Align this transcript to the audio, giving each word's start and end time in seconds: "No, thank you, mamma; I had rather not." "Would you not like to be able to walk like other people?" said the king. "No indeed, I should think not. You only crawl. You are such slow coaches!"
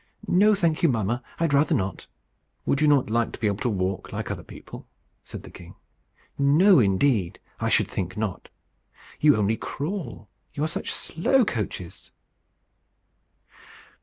"No, 0.27 0.55
thank 0.55 0.81
you, 0.81 0.89
mamma; 0.89 1.21
I 1.39 1.43
had 1.43 1.53
rather 1.53 1.75
not." 1.75 2.07
"Would 2.65 2.81
you 2.81 2.87
not 2.87 3.11
like 3.11 3.33
to 3.33 3.39
be 3.39 3.45
able 3.45 3.59
to 3.59 3.69
walk 3.69 4.11
like 4.11 4.31
other 4.31 4.41
people?" 4.43 4.87
said 5.23 5.43
the 5.43 5.51
king. 5.51 5.75
"No 6.39 6.79
indeed, 6.79 7.39
I 7.59 7.69
should 7.69 7.87
think 7.87 8.17
not. 8.17 8.49
You 9.19 9.35
only 9.35 9.57
crawl. 9.57 10.27
You 10.55 10.63
are 10.63 10.67
such 10.67 10.91
slow 10.91 11.45
coaches!" 11.45 12.09